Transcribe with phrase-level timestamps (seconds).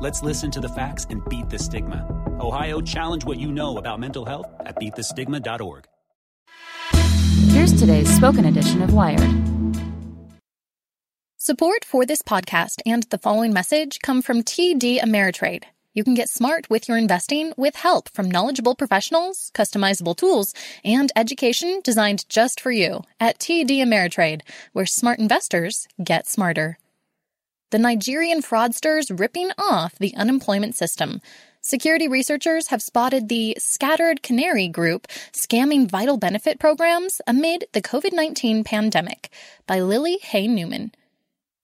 [0.00, 2.06] Let's listen to the facts and beat the stigma.
[2.38, 5.88] Ohio, challenge what you know about mental health at beatthestigma.org.
[7.48, 9.28] Here's today's spoken edition of Wired.
[11.36, 15.64] Support for this podcast and the following message come from TD Ameritrade.
[15.94, 21.10] You can get smart with your investing with help from knowledgeable professionals, customizable tools, and
[21.16, 24.42] education designed just for you at TD Ameritrade,
[24.74, 26.78] where smart investors get smarter.
[27.70, 31.20] The Nigerian fraudsters ripping off the unemployment system.
[31.60, 38.14] Security researchers have spotted the Scattered Canary Group scamming vital benefit programs amid the COVID
[38.14, 39.28] 19 pandemic
[39.66, 40.92] by Lily Hay Newman.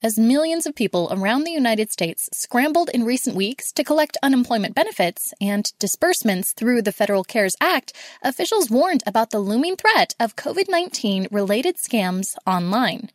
[0.02, 4.75] As millions of people around the United States scrambled in recent weeks to collect unemployment
[4.75, 10.36] benefits and disbursements through the Federal CARES Act, officials warned about the looming threat of
[10.36, 13.08] COVID 19 related scams online.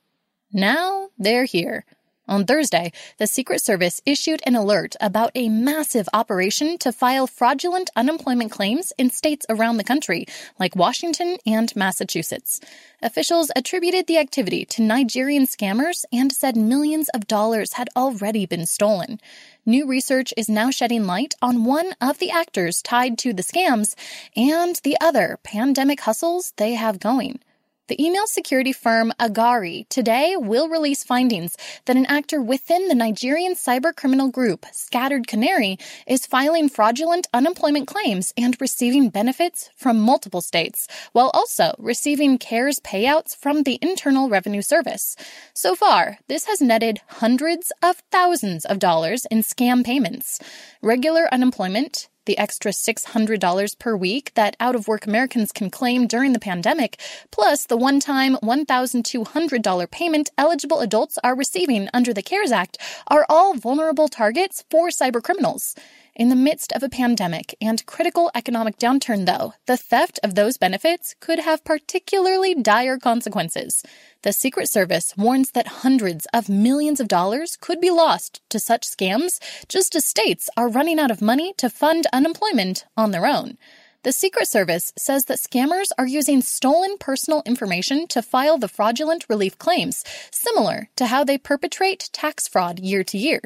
[0.52, 1.86] Now they're here.
[2.30, 7.90] On Thursday, the Secret Service issued an alert about a massive operation to file fraudulent
[7.96, 10.28] unemployment claims in states around the country,
[10.60, 12.62] like Washington and Massachusetts.
[13.02, 18.68] Officials attributed the activity to Nigerian scammers and said millions of dollars had already been
[18.68, 19.20] stolen.
[19.66, 23.96] New research is now shedding light on one of the actors tied to the scams
[24.36, 27.40] and the other pandemic hustles they have going.
[27.90, 33.56] The email security firm Agari today will release findings that an actor within the Nigerian
[33.56, 40.88] cybercriminal group Scattered Canary is filing fraudulent unemployment claims and receiving benefits from multiple states,
[41.14, 45.16] while also receiving CARES payouts from the Internal Revenue Service.
[45.56, 50.40] So far, this has netted hundreds of thousands of dollars in scam payments.
[50.84, 56.32] Regular unemployment, the extra $600 per week that out of work Americans can claim during
[56.32, 57.02] the pandemic,
[57.32, 63.26] plus the one time $1,200 payment eligible adults are receiving under the CARES Act, are
[63.30, 65.76] all vulnerable targets for cybercriminals.
[66.20, 70.58] In the midst of a pandemic and critical economic downturn, though, the theft of those
[70.58, 73.84] benefits could have particularly dire consequences.
[74.24, 78.86] The Secret Service warns that hundreds of millions of dollars could be lost to such
[78.86, 83.58] scams just as states are running out of money to fund unemployment on their own.
[84.04, 89.26] The Secret Service says that scammers are using stolen personal information to file the fraudulent
[89.30, 93.40] relief claims, similar to how they perpetrate tax fraud year to year.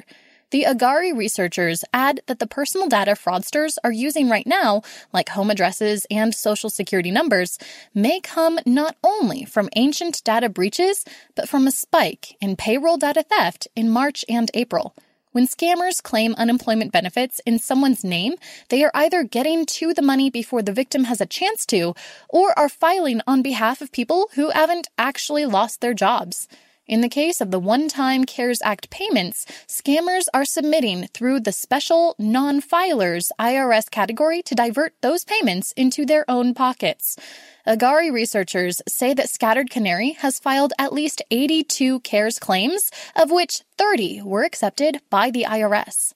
[0.53, 5.49] The Agari researchers add that the personal data fraudsters are using right now, like home
[5.49, 7.57] addresses and social security numbers,
[7.95, 13.23] may come not only from ancient data breaches, but from a spike in payroll data
[13.23, 14.93] theft in March and April.
[15.31, 18.35] When scammers claim unemployment benefits in someone's name,
[18.69, 21.95] they are either getting to the money before the victim has a chance to,
[22.29, 26.47] or are filing on behalf of people who haven't actually lost their jobs.
[26.85, 31.53] In the case of the one time CARES Act payments, scammers are submitting through the
[31.53, 37.17] special non filers IRS category to divert those payments into their own pockets.
[37.65, 43.61] Agari researchers say that Scattered Canary has filed at least 82 CARES claims, of which
[43.77, 46.13] 30 were accepted by the IRS.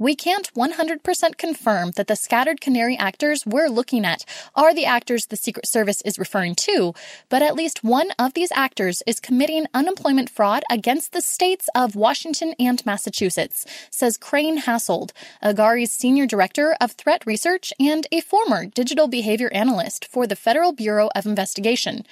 [0.00, 4.24] We can't 100% confirm that the scattered canary actors we're looking at
[4.54, 6.94] are the actors the Secret Service is referring to,
[7.28, 11.96] but at least one of these actors is committing unemployment fraud against the states of
[11.96, 15.12] Washington and Massachusetts, says Crane Hassold,
[15.42, 20.72] Agari's senior director of threat research and a former digital behavior analyst for the Federal
[20.72, 22.06] Bureau of Investigation.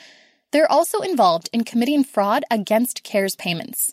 [0.50, 3.92] They're also involved in committing fraud against CARES payments.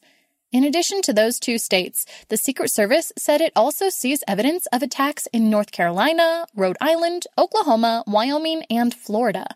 [0.54, 4.84] In addition to those two states, the Secret Service said it also sees evidence of
[4.84, 9.48] attacks in North Carolina, Rhode Island, Oklahoma, Wyoming, and Florida.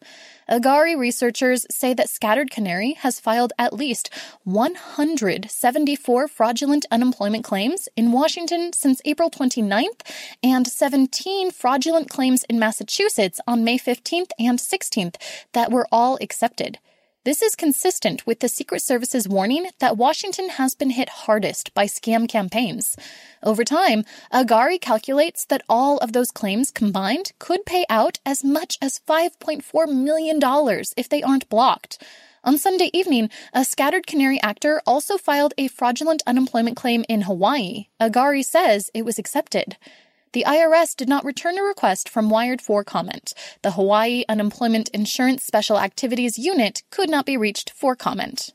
[0.50, 4.10] Agari researchers say that Scattered Canary has filed at least
[4.46, 10.02] 174 fraudulent unemployment claims in Washington since April 29th
[10.42, 15.18] and 17 fraudulent claims in Massachusetts on May 15th and 16th
[15.54, 16.80] that were all accepted.
[17.28, 21.86] This is consistent with the Secret Service's warning that Washington has been hit hardest by
[21.86, 22.96] scam campaigns.
[23.44, 28.78] Over time, Agari calculates that all of those claims combined could pay out as much
[28.82, 30.40] as $5.4 million
[30.96, 32.02] if they aren't blocked.
[32.46, 37.88] On Sunday evening, a scattered canary actor also filed a fraudulent unemployment claim in Hawaii.
[38.00, 39.76] Agari says it was accepted.
[40.34, 43.34] The IRS did not return a request from Wired for comment.
[43.62, 48.52] The Hawaii Unemployment Insurance Special Activities Unit could not be reached for comment.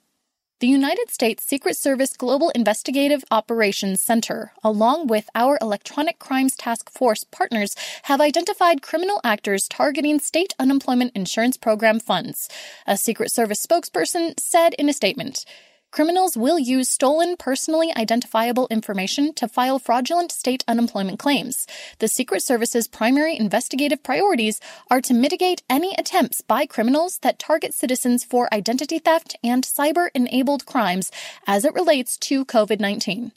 [0.63, 6.89] The United States Secret Service Global Investigative Operations Center, along with our Electronic Crimes Task
[6.89, 12.49] Force partners, have identified criminal actors targeting state unemployment insurance program funds.
[12.87, 15.45] A Secret Service spokesperson said in a statement,
[15.93, 21.67] Criminals will use stolen, personally identifiable information to file fraudulent state unemployment claims.
[21.99, 24.59] The Secret Service's primary investigative priorities
[24.91, 30.09] are to mitigate any attempts by criminals that target citizens for identity theft and cyber
[30.15, 31.11] enabled crimes
[31.47, 33.33] as it relates to COVID 19.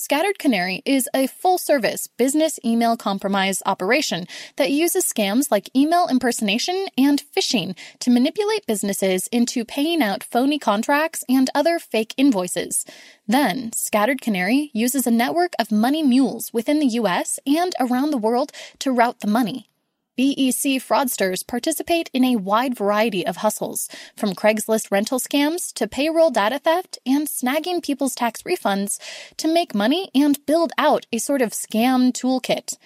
[0.00, 6.06] Scattered Canary is a full service business email compromise operation that uses scams like email
[6.06, 12.84] impersonation and phishing to manipulate businesses into paying out phony contracts and other fake invoices.
[13.26, 18.18] Then, Scattered Canary uses a network of money mules within the US and around the
[18.18, 19.68] world to route the money.
[20.18, 26.32] BEC fraudsters participate in a wide variety of hustles, from Craigslist rental scams to payroll
[26.32, 28.98] data theft and snagging people's tax refunds
[29.36, 32.76] to make money and build out a sort of scam toolkit.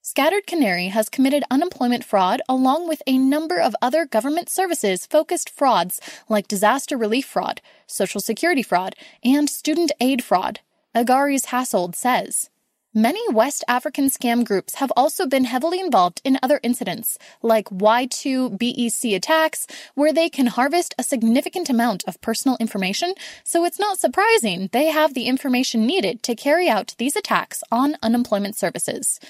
[0.00, 5.50] Scattered Canary has committed unemployment fraud along with a number of other government services focused
[5.50, 6.00] frauds
[6.30, 10.60] like disaster relief fraud, social security fraud, and student aid fraud.
[10.94, 12.48] Agari's Hassold says.
[12.94, 18.56] Many West African scam groups have also been heavily involved in other incidents, like W-2
[18.58, 23.12] BEC attacks, where they can harvest a significant amount of personal information,
[23.44, 27.98] so it's not surprising they have the information needed to carry out these attacks on
[28.02, 29.20] unemployment services.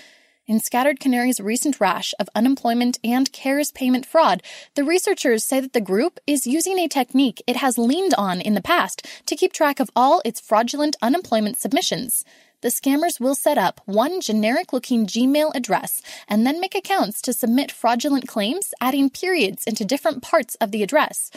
[0.46, 4.40] In Scattered Canary's recent rash of unemployment and CARES payment fraud,
[4.76, 8.54] the researchers say that the group is using a technique it has leaned on in
[8.54, 12.24] the past to keep track of all its fraudulent unemployment submissions
[12.60, 17.32] the scammers will set up one generic looking Gmail address and then make accounts to
[17.32, 21.30] submit fraudulent claims, adding periods into different parts of the address.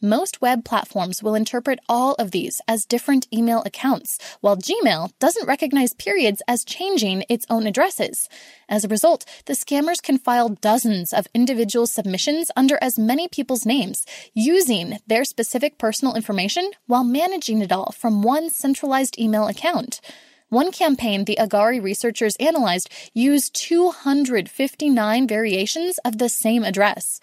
[0.00, 5.48] Most web platforms will interpret all of these as different email accounts, while Gmail doesn't
[5.48, 8.28] recognize periods as changing its own addresses.
[8.68, 13.66] As a result, the scammers can file dozens of individual submissions under as many people's
[13.66, 20.00] names, using their specific personal information while managing it all from one centralized email account.
[20.50, 27.20] One campaign the Agari researchers analyzed used 259 variations of the same address.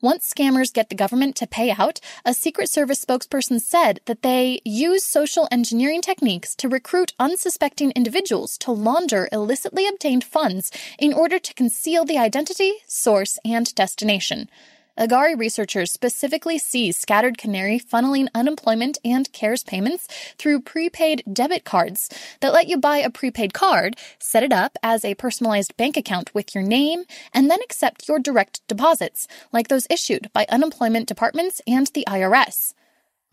[0.00, 4.60] Once scammers get the government to pay out, a Secret Service spokesperson said that they
[4.64, 11.38] use social engineering techniques to recruit unsuspecting individuals to launder illicitly obtained funds in order
[11.38, 14.48] to conceal the identity, source, and destination.
[14.98, 20.06] Agari researchers specifically see scattered canary funneling unemployment and CARES payments
[20.36, 25.02] through prepaid debit cards that let you buy a prepaid card, set it up as
[25.02, 29.86] a personalized bank account with your name, and then accept your direct deposits, like those
[29.88, 32.74] issued by unemployment departments and the IRS.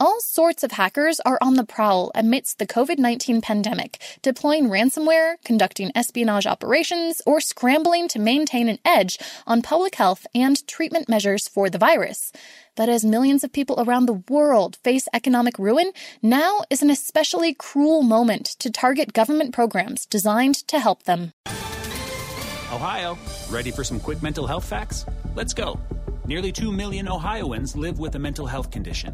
[0.01, 5.35] All sorts of hackers are on the prowl amidst the COVID 19 pandemic, deploying ransomware,
[5.43, 11.49] conducting espionage operations, or scrambling to maintain an edge on public health and treatment measures
[11.49, 12.31] for the virus.
[12.77, 15.91] But as millions of people around the world face economic ruin,
[16.21, 21.33] now is an especially cruel moment to target government programs designed to help them.
[22.71, 23.17] Ohio,
[23.49, 25.05] ready for some quick mental health facts?
[25.35, 25.77] Let's go.
[26.25, 29.13] Nearly 2 million Ohioans live with a mental health condition.